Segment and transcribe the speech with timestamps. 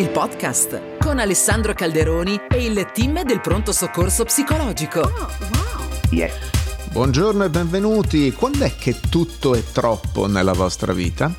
[0.00, 5.00] il podcast con Alessandro Calderoni e il team del pronto soccorso psicologico.
[5.00, 5.88] Oh, wow.
[6.08, 6.32] Yes.
[6.90, 8.32] Buongiorno e benvenuti.
[8.32, 11.30] Quando è che tutto è troppo nella vostra vita?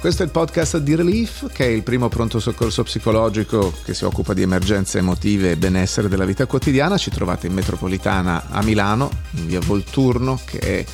[0.00, 4.06] Questo è il podcast di Relief, che è il primo pronto soccorso psicologico che si
[4.06, 6.96] occupa di emergenze emotive e benessere della vita quotidiana.
[6.96, 10.84] Ci trovate in metropolitana a Milano, in via Volturno, che è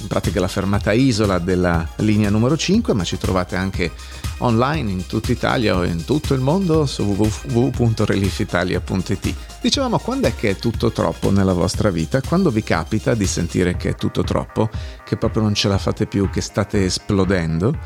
[0.00, 3.92] in pratica la fermata isola della linea numero 5, ma ci trovate anche
[4.38, 9.34] online in tutta Italia o in tutto il mondo su www.reliefitalia.it.
[9.60, 12.22] Dicevamo quando è che è tutto troppo nella vostra vita?
[12.22, 14.70] Quando vi capita di sentire che è tutto troppo,
[15.04, 17.76] che proprio non ce la fate più, che state esplodendo?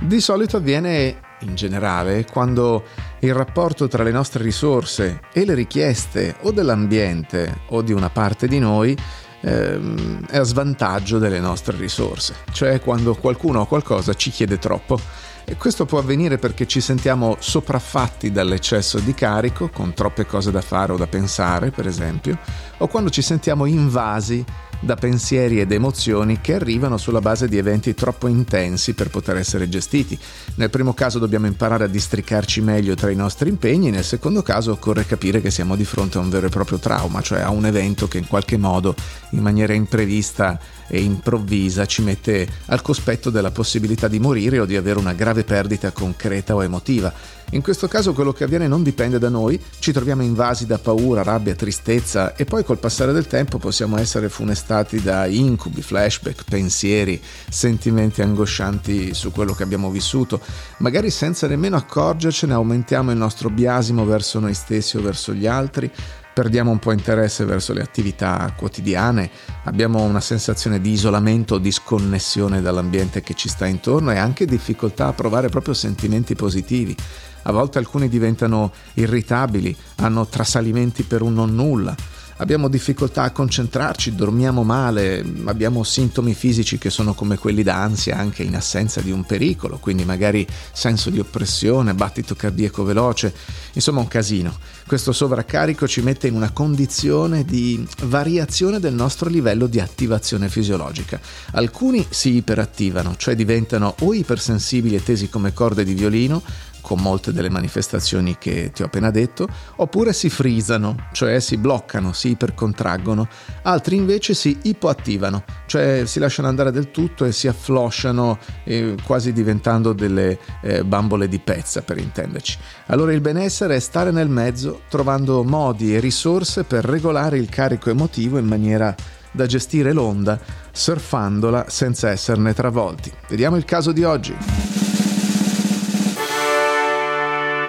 [0.00, 2.84] Di solito avviene in generale quando
[3.20, 8.46] il rapporto tra le nostre risorse e le richieste o dell'ambiente o di una parte
[8.46, 8.96] di noi
[9.44, 14.98] ehm, è a svantaggio delle nostre risorse, cioè quando qualcuno o qualcosa ci chiede troppo.
[15.46, 20.62] E questo può avvenire perché ci sentiamo sopraffatti dall'eccesso di carico, con troppe cose da
[20.62, 22.38] fare o da pensare, per esempio,
[22.78, 24.42] o quando ci sentiamo invasi
[24.84, 29.68] da pensieri ed emozioni che arrivano sulla base di eventi troppo intensi per poter essere
[29.68, 30.18] gestiti.
[30.56, 34.72] Nel primo caso dobbiamo imparare a districarci meglio tra i nostri impegni, nel secondo caso
[34.72, 37.64] occorre capire che siamo di fronte a un vero e proprio trauma, cioè a un
[37.64, 38.94] evento che in qualche modo,
[39.30, 44.76] in maniera imprevista e improvvisa, ci mette al cospetto della possibilità di morire o di
[44.76, 47.12] avere una grave perdita concreta o emotiva.
[47.50, 51.22] In questo caso quello che avviene non dipende da noi, ci troviamo invasi da paura,
[51.22, 57.20] rabbia, tristezza e poi col passare del tempo possiamo essere funestati da incubi, flashback, pensieri,
[57.48, 60.40] sentimenti angoscianti su quello che abbiamo vissuto.
[60.78, 65.88] Magari senza nemmeno accorgercene aumentiamo il nostro biasimo verso noi stessi o verso gli altri,
[66.34, 69.30] perdiamo un po' interesse verso le attività quotidiane,
[69.64, 74.44] abbiamo una sensazione di isolamento o di sconnessione dall'ambiente che ci sta intorno e anche
[74.44, 76.96] difficoltà a provare proprio sentimenti positivi
[77.44, 81.94] a volte alcuni diventano irritabili, hanno trasalimenti per un non nulla,
[82.38, 88.16] abbiamo difficoltà a concentrarci, dormiamo male, abbiamo sintomi fisici che sono come quelli da ansia
[88.16, 93.32] anche in assenza di un pericolo, quindi magari senso di oppressione, battito cardiaco veloce,
[93.72, 94.56] insomma un casino.
[94.86, 101.20] Questo sovraccarico ci mette in una condizione di variazione del nostro livello di attivazione fisiologica.
[101.52, 106.42] Alcuni si iperattivano, cioè diventano o ipersensibili e tesi come corde di violino,
[106.84, 112.12] con molte delle manifestazioni che ti ho appena detto, oppure si frisano, cioè si bloccano,
[112.12, 113.26] si ipercontraggono,
[113.62, 119.32] altri invece si ipoattivano, cioè si lasciano andare del tutto e si afflosciano eh, quasi
[119.32, 122.58] diventando delle eh, bambole di pezza per intenderci.
[122.88, 127.88] Allora il benessere è stare nel mezzo trovando modi e risorse per regolare il carico
[127.88, 128.94] emotivo in maniera
[129.30, 130.38] da gestire l'onda
[130.70, 133.10] surfandola senza esserne travolti.
[133.28, 134.83] Vediamo il caso di oggi.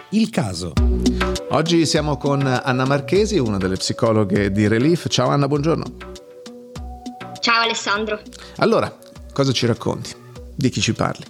[0.09, 0.73] Il caso.
[1.49, 5.07] Oggi siamo con Anna Marchesi, una delle psicologhe di Relief.
[5.09, 5.83] Ciao Anna, buongiorno.
[7.39, 8.19] Ciao Alessandro.
[8.57, 8.95] Allora,
[9.33, 10.13] cosa ci racconti?
[10.55, 11.25] Di chi ci parli?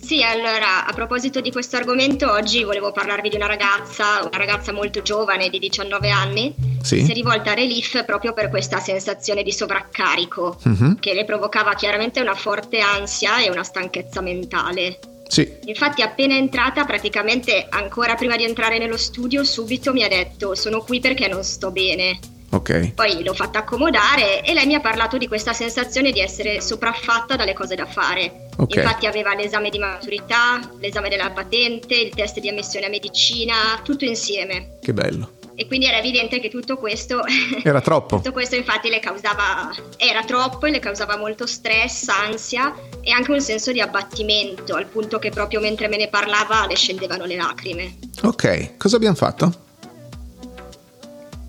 [0.00, 4.72] Sì, allora, a proposito di questo argomento, oggi volevo parlarvi di una ragazza, una ragazza
[4.72, 6.98] molto giovane di 19 anni, sì.
[6.98, 10.96] che si è rivolta a Relief proprio per questa sensazione di sovraccarico, uh-huh.
[11.00, 14.98] che le provocava chiaramente una forte ansia e una stanchezza mentale.
[15.32, 15.50] Sì.
[15.64, 20.82] Infatti appena entrata, praticamente ancora prima di entrare nello studio, subito mi ha detto sono
[20.82, 22.18] qui perché non sto bene.
[22.50, 22.92] Ok.
[22.92, 27.34] Poi l'ho fatta accomodare e lei mi ha parlato di questa sensazione di essere sopraffatta
[27.34, 28.48] dalle cose da fare.
[28.58, 28.82] Okay.
[28.82, 34.04] Infatti aveva l'esame di maturità, l'esame della patente, il test di ammissione a medicina, tutto
[34.04, 34.76] insieme.
[34.82, 37.22] Che bello e quindi era evidente che tutto questo
[37.62, 38.16] era troppo.
[38.16, 43.30] tutto questo infatti le causava era troppo e le causava molto stress, ansia e anche
[43.30, 47.36] un senso di abbattimento, al punto che proprio mentre me ne parlava le scendevano le
[47.36, 47.98] lacrime.
[48.22, 49.70] Ok, cosa abbiamo fatto?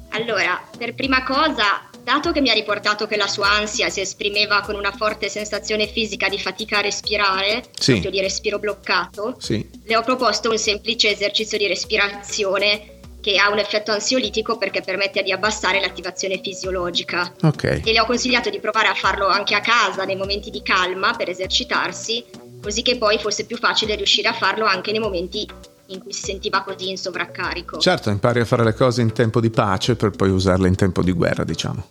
[0.09, 4.61] Allora, per prima cosa, dato che mi ha riportato che la sua ansia si esprimeva
[4.61, 7.99] con una forte sensazione fisica di fatica a respirare, sì.
[7.99, 9.67] di respiro bloccato, sì.
[9.85, 15.23] le ho proposto un semplice esercizio di respirazione che ha un effetto ansiolitico perché permette
[15.23, 17.33] di abbassare l'attivazione fisiologica.
[17.41, 17.81] Okay.
[17.85, 21.13] E le ho consigliato di provare a farlo anche a casa nei momenti di calma
[21.15, 22.25] per esercitarsi,
[22.61, 25.47] così che poi fosse più facile riuscire a farlo anche nei momenti
[25.87, 27.77] in cui si sentiva così in sovraccarico.
[27.77, 31.01] Certo, impari a fare le cose in tempo di pace per poi usarle in tempo
[31.01, 31.87] di guerra, diciamo.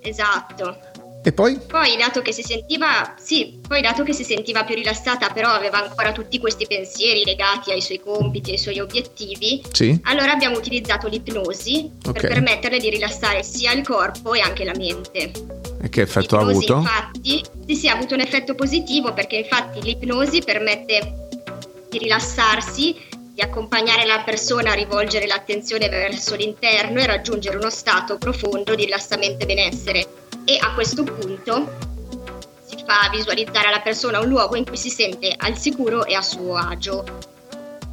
[0.00, 0.78] Esatto.
[1.26, 1.58] E poi?
[1.58, 5.82] Poi, dato che si sentiva, sì, poi dato che si sentiva più rilassata, però aveva
[5.82, 9.98] ancora tutti questi pensieri legati ai suoi compiti, ai suoi obiettivi, sì.
[10.02, 12.12] allora abbiamo utilizzato l'ipnosi okay.
[12.12, 15.30] per permetterle di rilassare sia il corpo e anche la mente.
[15.80, 16.90] E che effetto l'ipnosi, ha avuto?
[16.90, 21.28] Infatti, sì, sì, ha avuto un effetto positivo perché infatti l'ipnosi permette
[21.88, 22.96] di rilassarsi,
[23.32, 28.84] di accompagnare la persona a rivolgere l'attenzione verso l'interno e raggiungere uno stato profondo di
[28.84, 30.06] rilassamento e benessere.
[30.46, 31.76] E a questo punto
[32.66, 36.22] si fa visualizzare alla persona un luogo in cui si sente al sicuro e a
[36.22, 37.32] suo agio.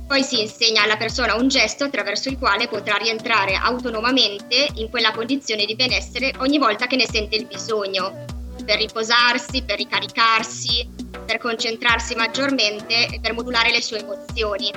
[0.06, 5.12] Poi si insegna alla persona un gesto attraverso il quale potrà rientrare autonomamente in quella
[5.12, 8.26] condizione di benessere ogni volta che ne sente il bisogno,
[8.66, 10.90] per riposarsi, per ricaricarsi,
[11.26, 14.70] per concentrarsi maggiormente e per modulare le sue emozioni.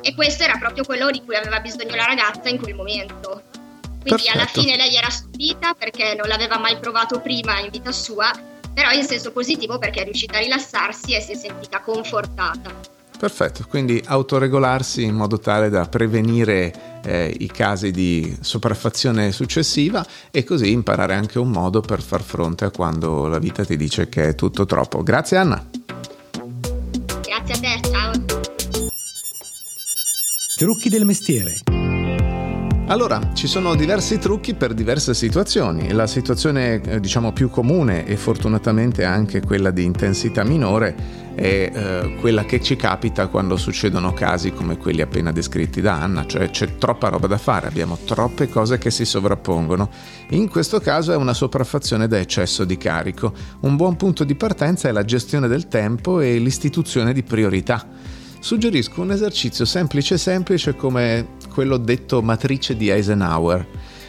[0.00, 3.42] E questo era proprio quello di cui aveva bisogno la ragazza in quel momento.
[4.06, 4.38] Quindi Perfetto.
[4.38, 8.30] alla fine lei era stupita perché non l'aveva mai provato prima in vita sua,
[8.72, 12.94] però in senso positivo perché è riuscita a rilassarsi e si è sentita confortata.
[13.18, 20.44] Perfetto, quindi autoregolarsi in modo tale da prevenire eh, i casi di sopraffazione successiva e
[20.44, 24.28] così imparare anche un modo per far fronte a quando la vita ti dice che
[24.28, 25.02] è tutto troppo.
[25.02, 25.66] Grazie Anna.
[27.22, 28.12] Grazie a te, ciao.
[30.56, 31.85] Trucchi del mestiere.
[32.88, 35.90] Allora, ci sono diversi trucchi per diverse situazioni.
[35.92, 40.94] La situazione, eh, diciamo, più comune e fortunatamente anche quella di intensità minore
[41.34, 46.26] è eh, quella che ci capita quando succedono casi come quelli appena descritti da Anna,
[46.26, 49.90] cioè c'è troppa roba da fare, abbiamo troppe cose che si sovrappongono.
[50.30, 53.32] In questo caso è una sopraffazione da eccesso di carico.
[53.62, 57.84] Un buon punto di partenza è la gestione del tempo e l'istituzione di priorità
[58.38, 63.66] suggerisco un esercizio semplice semplice come quello detto matrice di Eisenhower.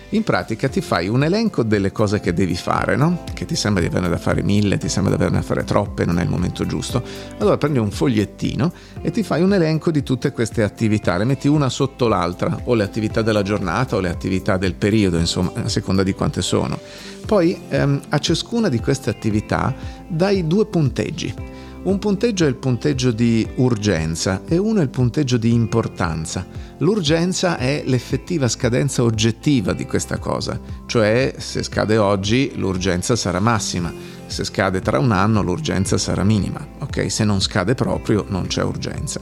[0.10, 3.24] In pratica ti fai un elenco delle cose che devi fare, no?
[3.34, 6.04] Che ti sembra di averne da fare mille, ti sembra di averne da fare troppe,
[6.04, 7.02] non è il momento giusto.
[7.38, 11.48] Allora prendi un fogliettino e ti fai un elenco di tutte queste attività, le metti
[11.48, 15.70] una sotto l'altra, o le attività della giornata o le attività del periodo, insomma, a
[15.70, 16.78] seconda di quante sono.
[17.26, 19.74] Poi ehm, a ciascuna di queste attività
[20.06, 21.57] dai due punteggi.
[21.84, 26.46] Un punteggio è il punteggio di urgenza e uno è il punteggio di importanza.
[26.80, 33.94] L'urgenza è l'effettiva scadenza oggettiva di questa cosa, cioè se scade oggi l'urgenza sarà massima,
[34.26, 37.10] se scade tra un anno l'urgenza sarà minima, ok?
[37.10, 39.22] Se non scade proprio non c'è urgenza.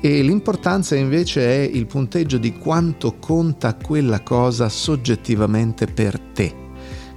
[0.00, 6.64] E l'importanza invece è il punteggio di quanto conta quella cosa soggettivamente per te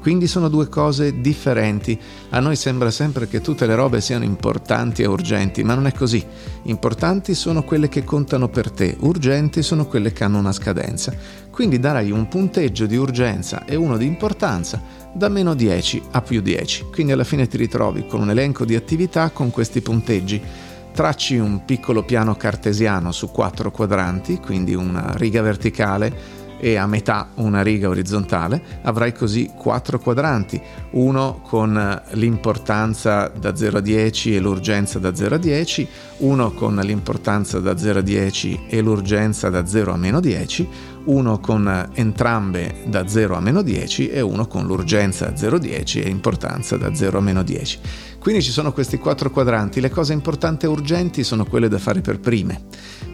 [0.01, 1.99] quindi sono due cose differenti.
[2.29, 5.93] A noi sembra sempre che tutte le robe siano importanti e urgenti, ma non è
[5.93, 6.25] così.
[6.63, 11.13] Importanti sono quelle che contano per te, urgenti sono quelle che hanno una scadenza.
[11.51, 14.81] Quindi darai un punteggio di urgenza e uno di importanza
[15.13, 16.85] da meno 10 a più 10.
[16.91, 20.41] Quindi alla fine ti ritrovi con un elenco di attività con questi punteggi.
[20.91, 27.29] Tracci un piccolo piano cartesiano su quattro quadranti, quindi una riga verticale e a metà
[27.35, 30.61] una riga orizzontale, avrai così quattro quadranti,
[30.91, 36.75] uno con l'importanza da 0 a 10 e l'urgenza da 0 a 10, uno con
[36.75, 40.67] l'importanza da 0 a 10 e l'urgenza da 0 a meno 10,
[41.09, 45.59] uno con entrambe da 0 a meno 10 e uno con l'urgenza a 0 a
[45.59, 47.79] 10 e importanza da 0 a meno 10.
[48.19, 52.01] Quindi ci sono questi quattro quadranti, le cose importanti e urgenti sono quelle da fare
[52.01, 52.61] per prime,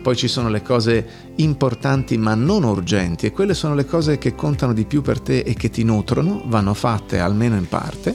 [0.02, 4.36] poi ci sono le cose importanti ma non urgenti e quelle sono le cose che
[4.36, 8.14] contano di più per te e che ti nutrono, vanno fatte almeno in parte,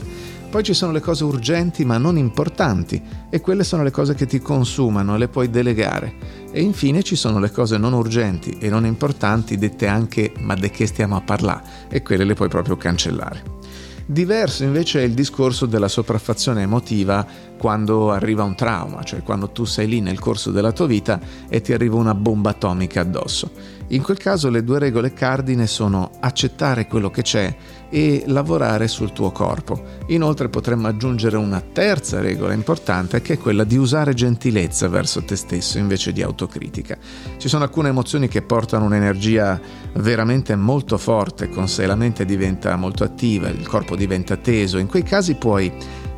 [0.51, 4.25] poi ci sono le cose urgenti ma non importanti e quelle sono le cose che
[4.25, 6.40] ti consumano, le puoi delegare.
[6.51, 10.69] E infine ci sono le cose non urgenti e non importanti dette anche ma di
[10.69, 13.59] che stiamo a parlare e quelle le puoi proprio cancellare.
[14.05, 17.25] Diverso invece è il discorso della sopraffazione emotiva
[17.57, 21.61] quando arriva un trauma, cioè quando tu sei lì nel corso della tua vita e
[21.61, 23.79] ti arriva una bomba atomica addosso.
[23.91, 27.53] In quel caso le due regole cardine sono accettare quello che c'è
[27.89, 29.83] e lavorare sul tuo corpo.
[30.07, 35.35] Inoltre potremmo aggiungere una terza regola importante che è quella di usare gentilezza verso te
[35.35, 36.97] stesso invece di autocritica.
[37.35, 39.59] Ci sono alcune emozioni che portano un'energia
[39.95, 44.87] veramente molto forte con sé, la mente diventa molto attiva, il corpo diventa teso, in
[44.87, 45.69] quei casi puoi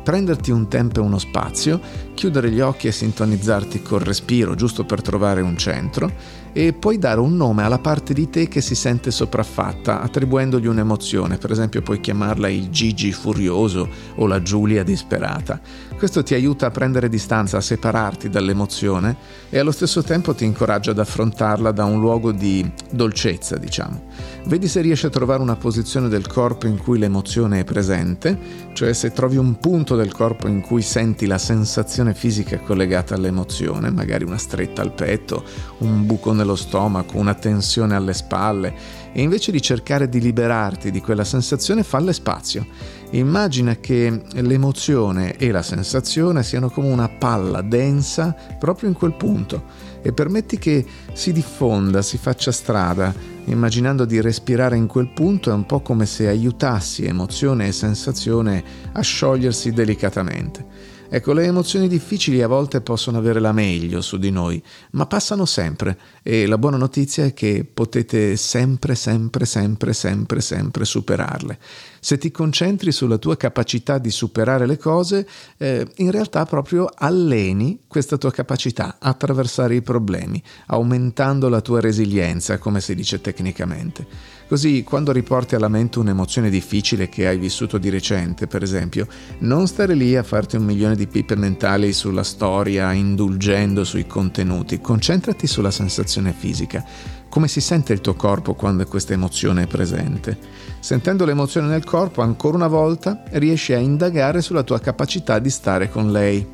[0.04, 1.80] prenderti un tempo e uno spazio,
[2.14, 7.18] chiudere gli occhi e sintonizzarti col respiro giusto per trovare un centro e puoi dare
[7.18, 12.00] un nome alla parte di te che si sente sopraffatta, attribuendogli un'emozione, per esempio puoi
[12.00, 15.60] chiamarla il Gigi furioso o la Giulia disperata.
[15.98, 19.16] Questo ti aiuta a prendere distanza, a separarti dall'emozione
[19.50, 24.12] e allo stesso tempo ti incoraggia ad affrontarla da un luogo di dolcezza, diciamo.
[24.46, 28.38] Vedi se riesci a trovare una posizione del corpo in cui l'emozione è presente,
[28.74, 33.90] cioè se trovi un punto del corpo in cui senti la sensazione fisica collegata all'emozione,
[33.90, 35.42] magari una stretta al petto,
[35.78, 38.74] un buco nel nello stomaco, una tensione alle spalle
[39.12, 42.66] e invece di cercare di liberarti di quella sensazione falle spazio.
[43.10, 49.92] Immagina che l'emozione e la sensazione siano come una palla densa proprio in quel punto
[50.02, 50.84] e permetti che
[51.14, 53.14] si diffonda, si faccia strada,
[53.46, 58.62] immaginando di respirare in quel punto è un po' come se aiutassi emozione e sensazione
[58.92, 60.92] a sciogliersi delicatamente.
[61.08, 65.44] Ecco, le emozioni difficili a volte possono avere la meglio su di noi, ma passano
[65.44, 71.58] sempre e la buona notizia è che potete sempre, sempre, sempre, sempre, sempre superarle.
[72.04, 77.84] Se ti concentri sulla tua capacità di superare le cose, eh, in realtà proprio alleni
[77.86, 84.06] questa tua capacità a attraversare i problemi, aumentando la tua resilienza, come si dice tecnicamente.
[84.46, 89.08] Così quando riporti alla mente un'emozione difficile che hai vissuto di recente, per esempio,
[89.38, 94.78] non stare lì a farti un milione di pippe mentali sulla storia, indulgendo sui contenuti,
[94.78, 96.84] concentrati sulla sensazione fisica.
[97.30, 100.38] Come si sente il tuo corpo quando questa emozione è presente?
[100.84, 105.88] Sentendo l'emozione nel corpo, ancora una volta riesci a indagare sulla tua capacità di stare
[105.88, 106.46] con lei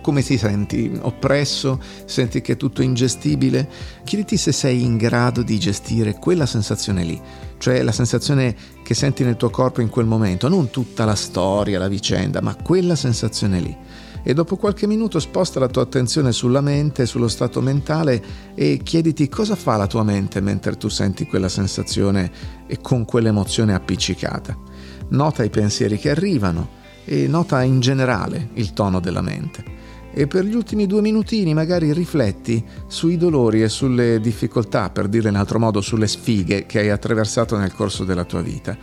[0.00, 0.98] come ti senti?
[1.00, 1.80] Oppresso?
[2.06, 3.68] Senti che è tutto ingestibile?
[4.02, 7.20] Chiediti se sei in grado di gestire quella sensazione lì,
[7.58, 11.78] cioè la sensazione che senti nel tuo corpo in quel momento, non tutta la storia,
[11.78, 13.76] la vicenda, ma quella sensazione lì.
[14.24, 18.22] E dopo qualche minuto sposta la tua attenzione sulla mente, sullo stato mentale
[18.54, 22.30] e chiediti cosa fa la tua mente mentre tu senti quella sensazione
[22.66, 24.56] e con quell'emozione appiccicata.
[25.08, 29.82] Nota i pensieri che arrivano e nota in generale il tono della mente
[30.14, 35.30] e per gli ultimi due minutini magari rifletti sui dolori e sulle difficoltà, per dire
[35.30, 38.76] in altro modo sulle sfighe che hai attraversato nel corso della tua vita.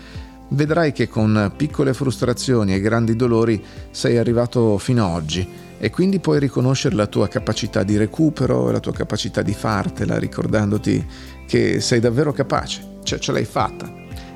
[0.49, 6.19] Vedrai che con piccole frustrazioni e grandi dolori sei arrivato fino ad oggi e quindi
[6.19, 11.05] puoi riconoscere la tua capacità di recupero e la tua capacità di fartela ricordandoti
[11.47, 13.91] che sei davvero capace, cioè ce l'hai fatta,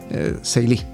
[0.07, 0.91] eh, sei lì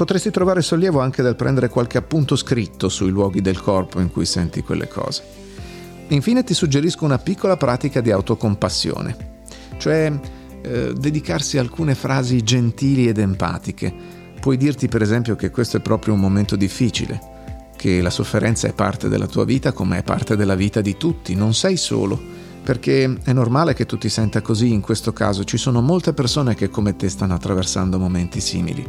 [0.00, 4.24] Potresti trovare sollievo anche dal prendere qualche appunto scritto sui luoghi del corpo in cui
[4.24, 5.22] senti quelle cose.
[6.08, 9.16] Infine ti suggerisco una piccola pratica di autocompassione,
[9.76, 10.10] cioè
[10.62, 13.92] eh, dedicarsi a alcune frasi gentili ed empatiche.
[14.40, 17.20] Puoi dirti per esempio che questo è proprio un momento difficile,
[17.76, 21.34] che la sofferenza è parte della tua vita come è parte della vita di tutti,
[21.34, 22.18] non sei solo,
[22.62, 26.54] perché è normale che tu ti senta così in questo caso, ci sono molte persone
[26.54, 28.86] che come te stanno attraversando momenti simili.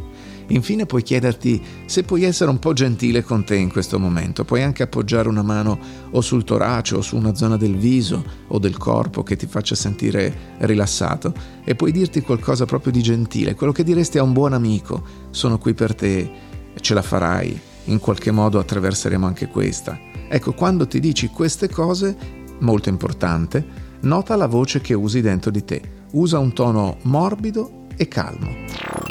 [0.52, 4.44] Infine puoi chiederti se puoi essere un po' gentile con te in questo momento.
[4.44, 5.78] Puoi anche appoggiare una mano
[6.10, 9.74] o sul torace o su una zona del viso o del corpo che ti faccia
[9.74, 11.32] sentire rilassato
[11.64, 15.02] e puoi dirti qualcosa proprio di gentile, quello che diresti a un buon amico.
[15.30, 16.30] Sono qui per te,
[16.78, 19.98] ce la farai, in qualche modo attraverseremo anche questa.
[20.28, 22.14] Ecco, quando ti dici queste cose,
[22.60, 23.64] molto importante,
[24.00, 25.80] nota la voce che usi dentro di te.
[26.12, 29.01] Usa un tono morbido e calmo.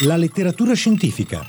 [0.00, 1.46] La letteratura scientifica.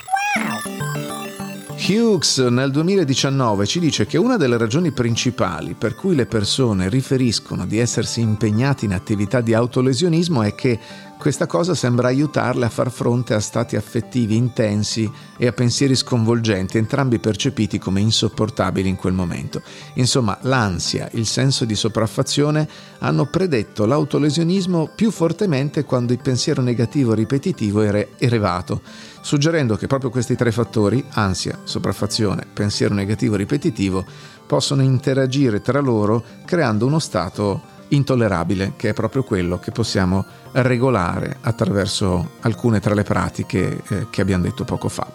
[1.88, 7.66] Hughes nel 2019 ci dice che una delle ragioni principali per cui le persone riferiscono
[7.66, 10.78] di essersi impegnati in attività di autolesionismo è che
[11.26, 16.78] questa cosa sembra aiutarle a far fronte a stati affettivi intensi e a pensieri sconvolgenti,
[16.78, 19.60] entrambi percepiti come insopportabili in quel momento.
[19.94, 22.68] Insomma, l'ansia, il senso di sopraffazione
[22.98, 28.82] hanno predetto l'autolesionismo più fortemente quando il pensiero negativo ripetitivo era elevato,
[29.20, 34.04] suggerendo che proprio questi tre fattori, ansia, sopraffazione, pensiero negativo ripetitivo,
[34.46, 41.36] possono interagire tra loro creando uno stato intollerabile, che è proprio quello che possiamo regolare
[41.42, 45.06] attraverso alcune tra le pratiche eh, che abbiamo detto poco fa.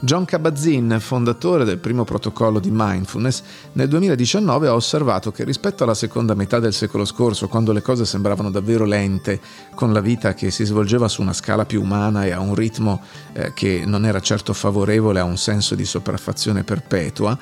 [0.00, 3.42] John Kabat-Zinn, fondatore del primo protocollo di mindfulness,
[3.72, 8.04] nel 2019 ha osservato che rispetto alla seconda metà del secolo scorso, quando le cose
[8.04, 9.40] sembravano davvero lente,
[9.74, 13.02] con la vita che si svolgeva su una scala più umana e a un ritmo
[13.32, 17.38] eh, che non era certo favorevole a un senso di sopraffazione perpetua,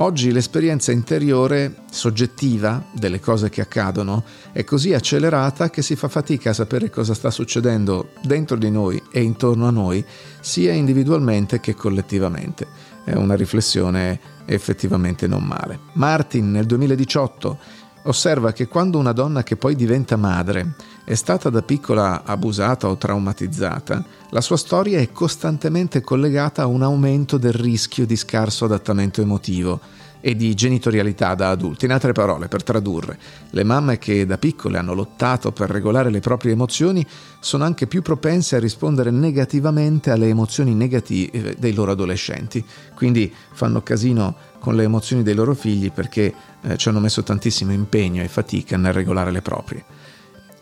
[0.00, 6.50] Oggi l'esperienza interiore, soggettiva, delle cose che accadono è così accelerata che si fa fatica
[6.50, 10.04] a sapere cosa sta succedendo dentro di noi e intorno a noi,
[10.38, 12.68] sia individualmente che collettivamente.
[13.02, 15.80] È una riflessione effettivamente non male.
[15.94, 17.58] Martin nel 2018
[18.04, 20.74] osserva che quando una donna che poi diventa madre
[21.08, 26.82] è stata da piccola abusata o traumatizzata, la sua storia è costantemente collegata a un
[26.82, 29.80] aumento del rischio di scarso adattamento emotivo
[30.20, 31.86] e di genitorialità da adulti.
[31.86, 36.20] In altre parole, per tradurre, le mamme che da piccole hanno lottato per regolare le
[36.20, 37.06] proprie emozioni
[37.40, 42.62] sono anche più propense a rispondere negativamente alle emozioni negative dei loro adolescenti.
[42.94, 47.72] Quindi fanno casino con le emozioni dei loro figli perché eh, ci hanno messo tantissimo
[47.72, 49.84] impegno e fatica nel regolare le proprie.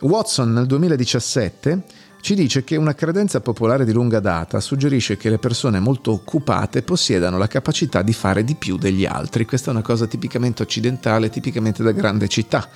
[0.01, 1.83] Watson nel 2017
[2.21, 6.83] ci dice che una credenza popolare di lunga data suggerisce che le persone molto occupate
[6.83, 9.45] possiedano la capacità di fare di più degli altri.
[9.45, 12.69] Questa è una cosa tipicamente occidentale, tipicamente da grande città.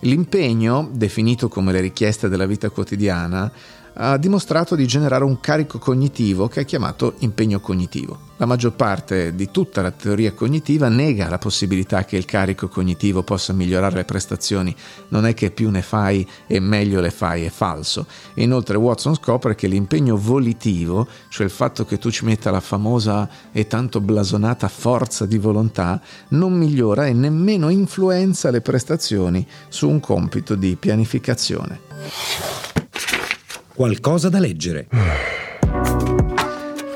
[0.00, 3.50] L'impegno, definito come le richieste della vita quotidiana,
[3.94, 8.28] ha dimostrato di generare un carico cognitivo che è chiamato impegno cognitivo.
[8.40, 13.22] La maggior parte di tutta la teoria cognitiva nega la possibilità che il carico cognitivo
[13.22, 14.74] possa migliorare le prestazioni,
[15.08, 18.06] non è che più ne fai e meglio le fai, è falso.
[18.36, 23.28] Inoltre Watson scopre che l'impegno volitivo, cioè il fatto che tu ci metta la famosa
[23.52, 30.00] e tanto blasonata forza di volontà, non migliora e nemmeno influenza le prestazioni su un
[30.00, 32.69] compito di pianificazione.
[33.80, 34.88] Qualcosa da leggere.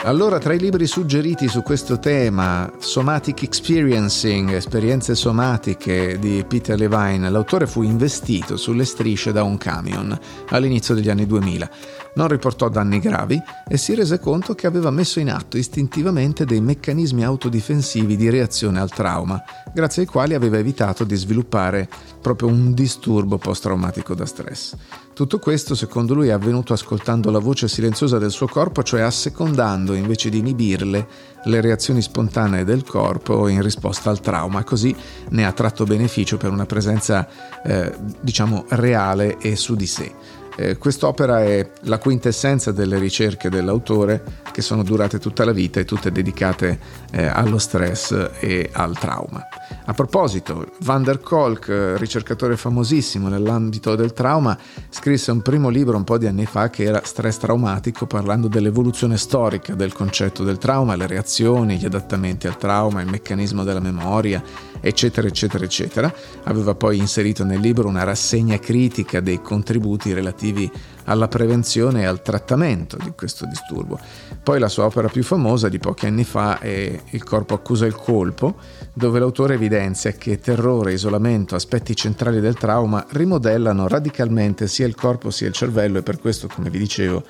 [0.05, 7.31] Allora, tra i libri suggeriti su questo tema, Somatic Experiencing, esperienze somatiche di Peter Levine,
[7.31, 10.15] l'autore fu investito sulle strisce da un camion
[10.51, 11.71] all'inizio degli anni 2000
[12.15, 16.61] non riportò danni gravi e si rese conto che aveva messo in atto istintivamente dei
[16.61, 21.89] meccanismi autodifensivi di reazione al trauma, grazie ai quali aveva evitato di sviluppare
[22.21, 24.77] proprio un disturbo post-traumatico da stress.
[25.15, 29.95] Tutto questo, secondo lui, è avvenuto ascoltando la voce silenziosa del suo corpo, cioè assecondando
[29.95, 31.07] invece di inibirle
[31.45, 34.95] le reazioni spontanee del corpo in risposta al trauma, così
[35.29, 37.29] ne ha tratto beneficio per una presenza,
[37.63, 40.13] eh, diciamo, reale e su di sé.
[40.57, 45.85] Eh, quest'opera è la quintessenza delle ricerche dell'autore che sono durate tutta la vita e
[45.85, 46.79] tutte dedicate
[47.11, 49.47] eh, allo stress e al trauma.
[49.87, 54.57] A proposito, Van der Kolk, eh, ricercatore famosissimo nell'ambito del trauma,
[54.89, 59.17] scrisse un primo libro un po' di anni fa che era Stress traumatico, parlando dell'evoluzione
[59.17, 64.43] storica del concetto del trauma, le reazioni, gli adattamenti al trauma, il meccanismo della memoria,
[64.85, 66.15] eccetera, eccetera, eccetera.
[66.45, 70.71] Aveva poi inserito nel libro una rassegna critica dei contributi relativi
[71.05, 73.99] alla prevenzione e al trattamento di questo disturbo.
[74.43, 77.95] Poi la sua opera più famosa di pochi anni fa è Il corpo accusa il
[77.95, 78.57] colpo,
[78.93, 85.31] dove l'autore evidenzia che terrore, isolamento, aspetti centrali del trauma rimodellano radicalmente sia il corpo
[85.31, 87.25] sia il cervello e per questo, come vi dicevo,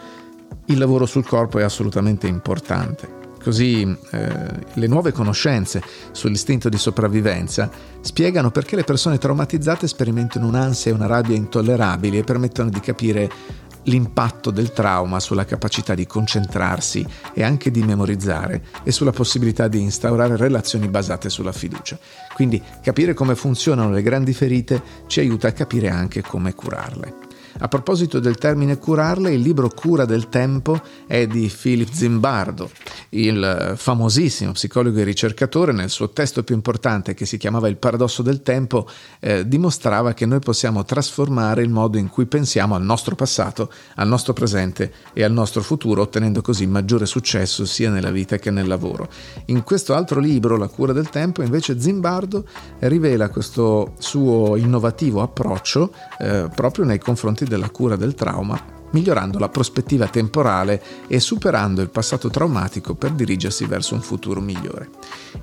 [0.67, 3.24] il lavoro sul corpo è assolutamente importante.
[3.45, 4.29] Così eh,
[4.73, 11.05] le nuove conoscenze sull'istinto di sopravvivenza spiegano perché le persone traumatizzate sperimentano un'ansia e una
[11.05, 13.31] rabbia intollerabili e permettono di capire
[13.85, 19.79] l'impatto del trauma sulla capacità di concentrarsi e anche di memorizzare e sulla possibilità di
[19.79, 21.99] instaurare relazioni basate sulla fiducia.
[22.33, 27.24] Quindi capire come funzionano le grandi ferite ci aiuta a capire anche come curarle.
[27.57, 32.69] A proposito del termine curarle, il libro Cura del tempo è di Philip Zimbardo,
[33.11, 35.71] il famosissimo psicologo e ricercatore.
[35.71, 38.89] Nel suo testo più importante, che si chiamava Il paradosso del tempo,
[39.21, 44.09] eh, dimostrava che noi possiamo trasformare il modo in cui pensiamo al nostro passato, al
[44.09, 48.67] nostro presente e al nostro futuro, ottenendo così maggiore successo sia nella vita che nel
[48.67, 49.09] lavoro.
[49.47, 52.45] In questo altro libro, La cura del tempo, invece Zimbardo
[52.81, 59.39] rivela questo suo innovativo approccio eh, proprio nei confronti effetti della cura del trauma, migliorando
[59.39, 64.89] la prospettiva temporale e superando il passato traumatico per dirigersi verso un futuro migliore.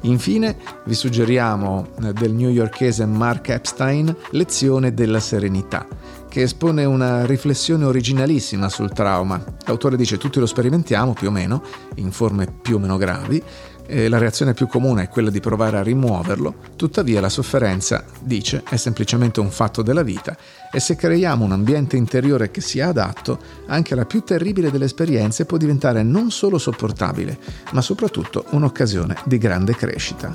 [0.01, 5.85] Infine vi suggeriamo eh, del newyorkese Mark Epstein Lezione della serenità
[6.31, 9.43] che espone una riflessione originalissima sul trauma.
[9.65, 11.61] L'autore dice tutti lo sperimentiamo più o meno,
[11.95, 13.43] in forme più o meno gravi,
[13.85, 18.63] e la reazione più comune è quella di provare a rimuoverlo, tuttavia la sofferenza, dice,
[18.69, 20.37] è semplicemente un fatto della vita
[20.71, 25.43] e se creiamo un ambiente interiore che sia adatto, anche la più terribile delle esperienze
[25.43, 27.37] può diventare non solo sopportabile,
[27.73, 30.33] ma soprattutto un'occasione di grande crescita.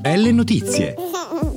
[0.00, 0.94] Belle notizie!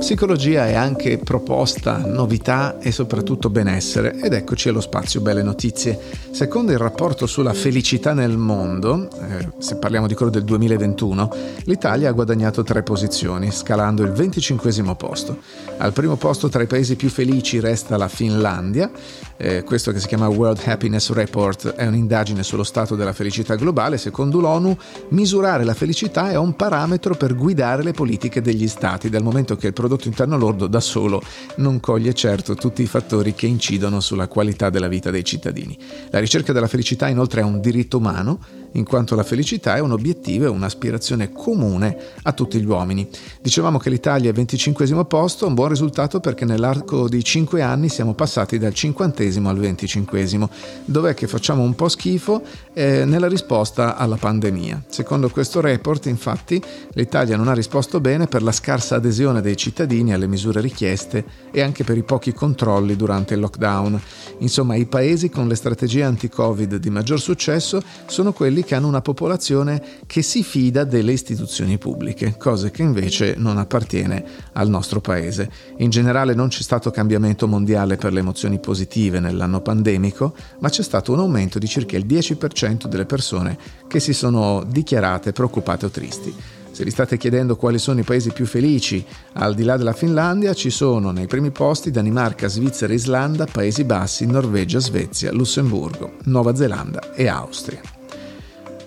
[0.00, 6.00] Psicologia è anche proposta, novità e soprattutto benessere ed eccoci allo spazio Belle Notizie.
[6.30, 11.30] Secondo il rapporto sulla felicità nel mondo, eh, se parliamo di quello del 2021,
[11.64, 15.38] l'Italia ha guadagnato tre posizioni, scalando il 25 posto.
[15.76, 18.90] Al primo posto tra i paesi più felici resta la Finlandia,
[19.36, 23.98] eh, questo che si chiama World Happiness Report è un'indagine sullo stato della felicità globale.
[23.98, 24.74] Secondo l'ONU,
[25.10, 29.66] misurare la felicità è un parametro per guidare le politiche degli stati, dal momento che
[29.68, 31.20] il prodotto prodotto interno lordo da solo
[31.56, 35.76] non coglie certo tutti i fattori che incidono sulla qualità della vita dei cittadini.
[36.10, 38.38] La ricerca della felicità inoltre è un diritto umano
[38.72, 43.08] in quanto la felicità è un obiettivo e un'aspirazione comune a tutti gli uomini.
[43.40, 47.88] Dicevamo che l'Italia è al 25 posto, un buon risultato perché nell'arco di 5 anni
[47.88, 50.48] siamo passati dal 50 al 25.
[50.84, 52.42] Dov'è che facciamo un po' schifo?
[52.72, 54.84] Eh, nella risposta alla pandemia.
[54.88, 60.12] Secondo questo report, infatti, l'Italia non ha risposto bene per la scarsa adesione dei cittadini
[60.12, 64.00] alle misure richieste e anche per i pochi controlli durante il lockdown.
[64.38, 69.00] Insomma, i paesi con le strategie anti-Covid di maggior successo sono quelli che hanno una
[69.00, 75.50] popolazione che si fida delle istituzioni pubbliche, cosa che invece non appartiene al nostro paese.
[75.78, 80.82] In generale non c'è stato cambiamento mondiale per le emozioni positive nell'anno pandemico, ma c'è
[80.82, 85.90] stato un aumento di circa il 10% delle persone che si sono dichiarate preoccupate o
[85.90, 86.34] tristi.
[86.72, 90.54] Se vi state chiedendo quali sono i paesi più felici, al di là della Finlandia
[90.54, 97.12] ci sono nei primi posti Danimarca, Svizzera, Islanda, Paesi Bassi, Norvegia, Svezia, Lussemburgo, Nuova Zelanda
[97.12, 97.99] e Austria.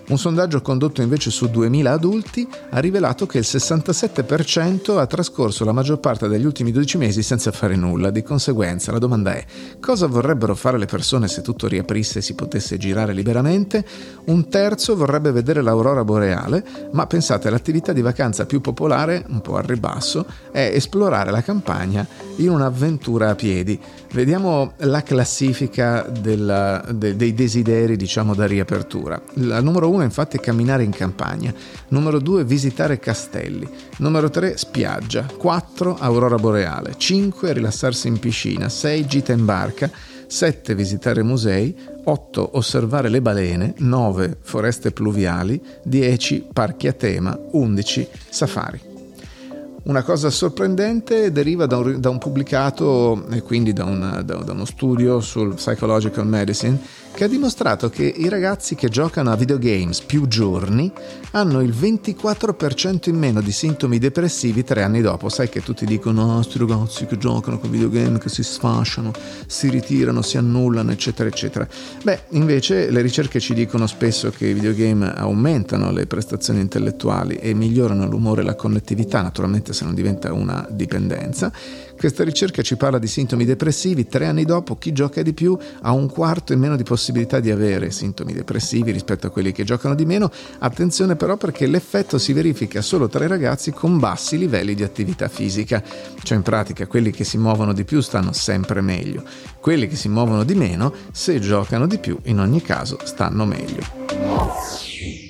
[0.06, 5.72] Un sondaggio condotto invece su 2000 adulti ha rivelato che il 67% ha trascorso la
[5.72, 8.10] maggior parte degli ultimi 12 mesi senza fare nulla.
[8.10, 9.42] Di conseguenza la domanda è
[9.80, 13.82] cosa vorrebbero fare le persone se tutto riaprisse e si potesse girare liberamente?
[14.26, 16.62] Un terzo vorrebbe vedere l'aurora boreale,
[16.92, 22.06] ma pensate l'attività di vacanza più popolare, un po' al ribasso, è esplorare la campagna
[22.36, 23.80] in un'avventura a piedi.
[24.12, 29.20] Vediamo la classifica della, de, dei desideri diciamo da riapertura.
[29.34, 31.54] La numero 1 infatti è camminare in campagna,
[31.88, 39.06] numero 2 visitare castelli, numero 3 spiaggia, 4 aurora boreale, 5 rilassarsi in piscina, 6
[39.06, 39.88] gita in barca,
[40.26, 48.08] 7 visitare musei, 8 osservare le balene, 9 foreste pluviali, 10 parchi a tema, 11
[48.28, 48.93] safari.
[49.84, 54.52] Una cosa sorprendente deriva da un, da un pubblicato e quindi da, un, da, da
[54.52, 56.80] uno studio sul psychological medicine
[57.14, 60.90] che ha dimostrato che i ragazzi che giocano a videogames più giorni
[61.30, 65.28] hanno il 24% in meno di sintomi depressivi tre anni dopo.
[65.28, 69.12] Sai che tutti dicono, no, questi ragazzi che giocano con videogame, che si sfasciano,
[69.46, 71.68] si ritirano, si annullano, eccetera, eccetera.
[72.02, 77.54] Beh, invece le ricerche ci dicono spesso che i videogame aumentano le prestazioni intellettuali e
[77.54, 81.52] migliorano l'umore e la connettività, naturalmente se non diventa una dipendenza.
[81.96, 85.92] Questa ricerca ci parla di sintomi depressivi, tre anni dopo chi gioca di più ha
[85.92, 89.94] un quarto in meno di possibilità di avere sintomi depressivi rispetto a quelli che giocano
[89.94, 90.30] di meno.
[90.60, 95.28] Attenzione però perché l'effetto si verifica solo tra i ragazzi con bassi livelli di attività
[95.28, 95.82] fisica,
[96.22, 99.22] cioè in pratica quelli che si muovono di più stanno sempre meglio,
[99.60, 103.82] quelli che si muovono di meno, se giocano di più, in ogni caso stanno meglio.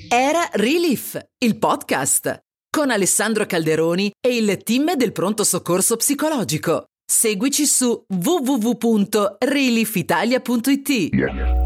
[0.08, 2.42] Era Relief, il podcast
[2.74, 6.86] con Alessandro Calderoni e il team del pronto soccorso psicologico.
[7.06, 10.88] Seguici su www.reliefitalia.it.
[10.88, 11.63] Yeah.